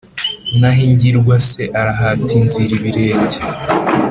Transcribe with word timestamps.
naho 0.59 0.81
ingirwa 0.89 1.35
se 1.49 1.63
arahata 1.79 2.31
inzira 2.41 2.71
ibirenge.» 2.79 3.39